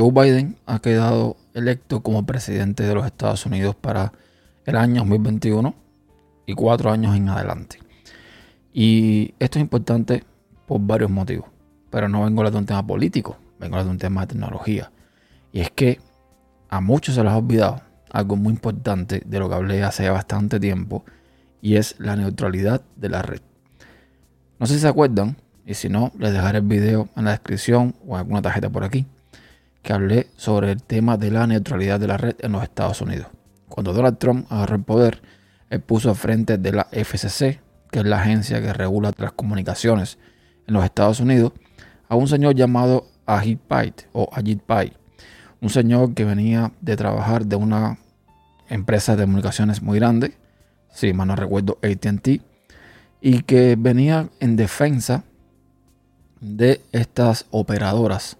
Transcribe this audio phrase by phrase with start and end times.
[0.00, 4.14] Joe Biden ha quedado electo como presidente de los Estados Unidos para
[4.64, 5.74] el año 2021
[6.46, 7.80] y cuatro años en adelante.
[8.72, 10.24] Y esto es importante
[10.66, 11.50] por varios motivos.
[11.90, 14.22] Pero no vengo a hablar de un tema político, vengo a hablar de un tema
[14.22, 14.90] de tecnología.
[15.52, 16.00] Y es que
[16.70, 20.58] a muchos se les ha olvidado algo muy importante de lo que hablé hace bastante
[20.58, 21.04] tiempo
[21.60, 23.42] y es la neutralidad de la red.
[24.58, 25.36] No sé si se acuerdan,
[25.66, 28.82] y si no, les dejaré el video en la descripción o en alguna tarjeta por
[28.82, 29.04] aquí,
[29.82, 33.28] que hablé sobre el tema de la neutralidad de la red en los Estados Unidos.
[33.68, 35.22] Cuando Donald Trump agarró el poder,
[35.70, 40.18] él puso frente de la FCC, que es la agencia que regula las comunicaciones
[40.66, 41.52] en los Estados Unidos,
[42.08, 44.92] a un señor llamado Ajit Pai o Ajit Pai,
[45.60, 47.98] un señor que venía de trabajar de una
[48.68, 50.34] empresa de comunicaciones muy grande,
[50.92, 52.40] si mal no recuerdo ATT,
[53.20, 55.24] y que venía en defensa
[56.40, 58.38] de estas operadoras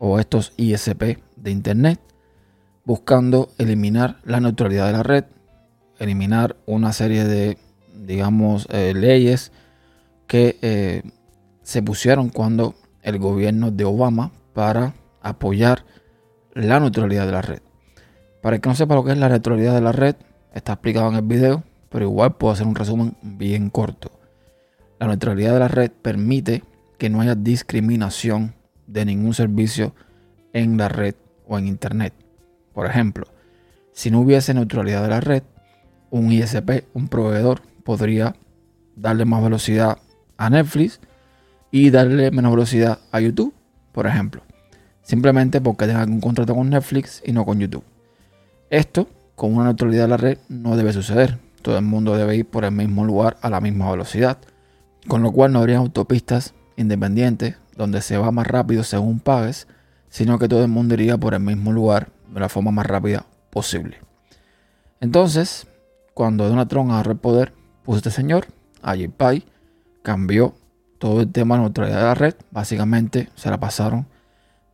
[0.00, 2.00] o estos ISP de Internet,
[2.84, 5.24] buscando eliminar la neutralidad de la red,
[5.98, 7.58] eliminar una serie de,
[7.94, 9.52] digamos, eh, leyes
[10.26, 11.02] que eh,
[11.62, 15.84] se pusieron cuando el gobierno de Obama para apoyar
[16.54, 17.60] la neutralidad de la red.
[18.40, 20.16] Para el que no sepa lo que es la neutralidad de la red,
[20.54, 24.10] está explicado en el video, pero igual puedo hacer un resumen bien corto.
[24.98, 26.64] La neutralidad de la red permite
[26.96, 28.54] que no haya discriminación
[28.92, 29.94] de ningún servicio
[30.52, 31.14] en la red
[31.46, 32.12] o en Internet.
[32.72, 33.26] Por ejemplo,
[33.92, 35.42] si no hubiese neutralidad de la red,
[36.10, 38.34] un ISP, un proveedor, podría
[38.96, 39.98] darle más velocidad
[40.36, 41.00] a Netflix
[41.70, 43.54] y darle menos velocidad a YouTube,
[43.92, 44.42] por ejemplo.
[45.02, 47.84] Simplemente porque tengan un contrato con Netflix y no con YouTube.
[48.70, 51.38] Esto, con una neutralidad de la red, no debe suceder.
[51.62, 54.38] Todo el mundo debe ir por el mismo lugar a la misma velocidad.
[55.08, 59.66] Con lo cual no habría autopistas independientes donde se va más rápido según pagues,
[60.10, 63.24] sino que todo el mundo iría por el mismo lugar de la forma más rápida
[63.48, 63.96] posible.
[65.00, 65.66] Entonces,
[66.12, 68.48] cuando Donald Trump agarró el poder, puso este señor,
[69.16, 69.44] Pai,
[70.02, 70.54] cambió
[70.98, 72.34] todo el tema de neutralidad de la red.
[72.50, 74.06] Básicamente se la pasaron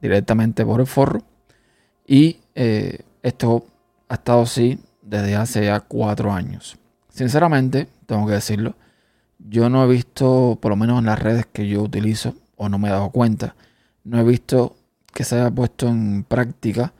[0.00, 1.22] directamente por el forro.
[2.06, 3.66] Y eh, esto
[4.08, 6.78] ha estado así desde hace ya cuatro años.
[7.08, 8.76] Sinceramente, tengo que decirlo,
[9.40, 12.78] yo no he visto, por lo menos en las redes que yo utilizo, o no
[12.78, 13.56] me he dado cuenta,
[14.04, 14.76] no he visto
[15.12, 16.92] que se haya puesto en práctica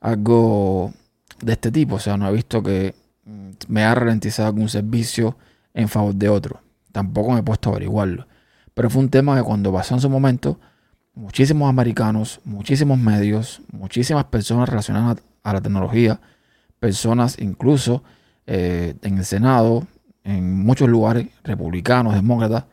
[0.00, 0.92] algo
[1.40, 1.96] de este tipo.
[1.96, 2.94] O sea, no he visto que
[3.24, 5.36] mm, me ha ralentizado algún servicio
[5.74, 6.60] en favor de otro.
[6.92, 8.26] Tampoco me he puesto a averiguarlo.
[8.74, 10.60] Pero fue un tema que cuando pasó en su momento,
[11.14, 16.20] muchísimos americanos, muchísimos medios, muchísimas personas relacionadas a la tecnología,
[16.78, 18.02] personas incluso
[18.46, 19.86] eh, en el Senado,
[20.24, 22.64] en muchos lugares, republicanos, demócratas,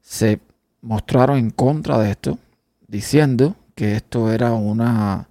[0.00, 0.40] se
[0.84, 2.38] mostraron en contra de esto,
[2.86, 5.28] diciendo que esto era una,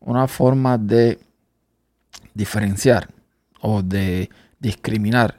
[0.00, 1.18] una forma de
[2.32, 3.10] diferenciar
[3.60, 5.38] o de discriminar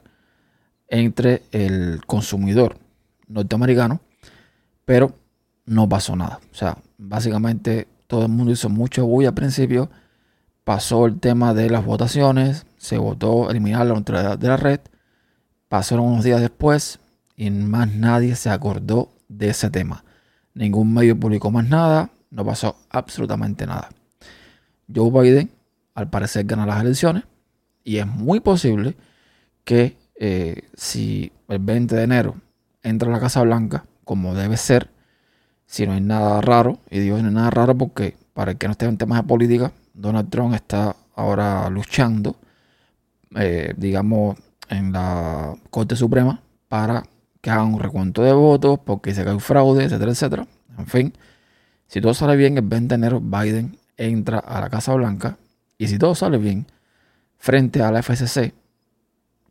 [0.88, 2.78] entre el consumidor
[3.26, 4.00] norteamericano,
[4.84, 5.12] pero
[5.66, 6.40] no pasó nada.
[6.52, 9.90] O sea, básicamente todo el mundo hizo mucho bulla al principio,
[10.62, 14.80] pasó el tema de las votaciones, se votó eliminar la neutralidad de la red,
[15.68, 17.00] pasaron unos días después
[17.36, 20.04] y más nadie se acordó de ese tema.
[20.54, 23.90] Ningún medio publicó más nada, no pasó absolutamente nada.
[24.92, 25.50] Joe Biden
[25.94, 27.24] al parecer gana las elecciones
[27.84, 28.96] y es muy posible
[29.64, 32.36] que eh, si el 20 de enero
[32.82, 34.90] entra a la Casa Blanca como debe ser,
[35.66, 38.68] si no hay nada raro, y digo no hay nada raro porque para el que
[38.68, 42.36] no esté en temas de política, Donald Trump está ahora luchando,
[43.34, 44.38] eh, digamos,
[44.68, 47.02] en la Corte Suprema para
[47.46, 50.48] que hagan un recuento de votos, porque se cae fraude, etcétera, etcétera.
[50.78, 51.12] En fin,
[51.86, 55.38] si todo sale bien, el 20 de enero Biden entra a la Casa Blanca
[55.78, 56.66] y si todo sale bien,
[57.38, 58.52] frente a la FCC,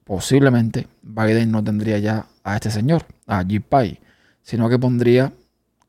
[0.03, 4.01] posiblemente Biden no tendría ya a este señor, a Jeep Pai,
[4.41, 5.31] sino que pondría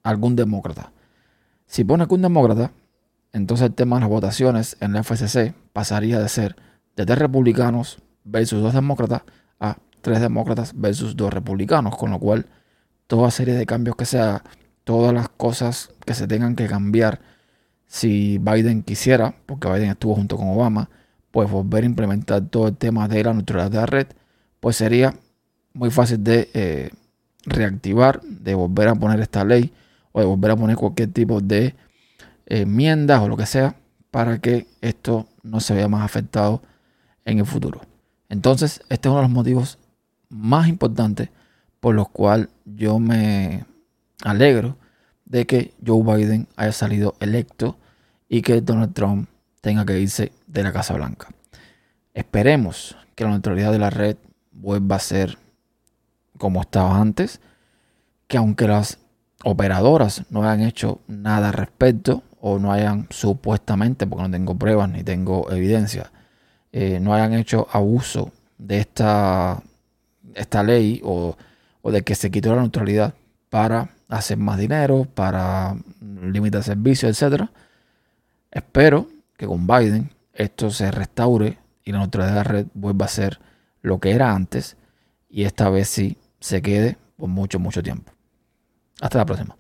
[0.05, 0.93] algún demócrata.
[1.67, 2.71] Si pone algún demócrata,
[3.33, 6.55] entonces el tema de las votaciones en la FCC pasaría de ser
[6.95, 9.23] de tres republicanos versus dos demócratas
[9.59, 12.47] a tres demócratas versus dos republicanos, con lo cual
[13.09, 14.45] toda serie de cambios que sea,
[14.85, 17.21] todas las cosas que se tengan que cambiar
[17.89, 20.91] si Biden quisiera, porque Biden estuvo junto con Obama,
[21.33, 24.07] pues volver a implementar todo el tema de la neutralidad de la red,
[24.61, 25.13] pues sería
[25.73, 26.91] muy fácil de eh,
[27.45, 29.73] reactivar, de volver a poner esta ley
[30.13, 31.75] o de volver a poner cualquier tipo de
[32.47, 33.75] enmiendas o lo que sea
[34.13, 36.63] para que esto no se vea más afectado
[37.25, 37.81] en el futuro.
[38.29, 39.81] Entonces, este es uno de los motivos
[40.29, 41.31] más importantes
[41.81, 43.65] por los cuales yo me
[44.23, 44.77] alegro
[45.25, 47.79] de que Joe Biden haya salido electo
[48.29, 49.29] y que Donald Trump
[49.61, 51.29] tenga que irse de la Casa Blanca.
[52.15, 54.17] Esperemos que la neutralidad de la red
[54.53, 55.39] vuelva a ser
[56.39, 57.41] como estaba antes,
[58.29, 58.99] que aunque las
[59.45, 64.89] operadoras no hayan hecho nada al respecto o no hayan supuestamente, porque no tengo pruebas
[64.91, 66.13] ni tengo evidencia,
[66.73, 69.63] eh, no hayan hecho abuso de esta,
[70.35, 71.37] esta ley o,
[71.83, 73.15] o de que se quitó la neutralidad
[73.51, 77.45] para hacer más dinero, para limitar servicios, etc.
[78.51, 83.09] Espero que con Biden esto se restaure y la neutralidad de la red vuelva a
[83.09, 83.41] ser
[83.83, 84.77] lo que era antes
[85.29, 88.13] y esta vez sí se quede por mucho, mucho tiempo.
[89.01, 89.57] Hasta la próxima.